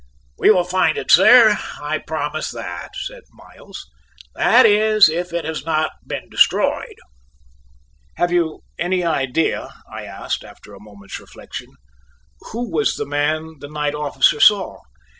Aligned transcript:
"We 0.39 0.49
will 0.49 0.63
find 0.63 0.97
it, 0.97 1.11
sir; 1.11 1.59
I'll 1.79 1.99
promise 1.99 2.49
that," 2.49 2.89
said 2.95 3.21
Miles; 3.29 3.85
"that 4.33 4.65
is, 4.65 5.09
if 5.09 5.31
it 5.31 5.45
has 5.45 5.63
not 5.63 5.91
been 6.07 6.27
destroyed." 6.27 6.95
"Have 8.17 8.31
you 8.31 8.61
any 8.79 9.03
idea," 9.03 9.69
I 9.93 10.05
asked, 10.05 10.43
after 10.43 10.73
a 10.73 10.81
moment's 10.81 11.19
reflection, 11.19 11.67
"who 12.49 12.71
was 12.71 12.95
the 12.95 13.05
man 13.05 13.57
the 13.59 13.69
night 13.69 13.93
officer 13.93 14.39
saw?" 14.39 14.79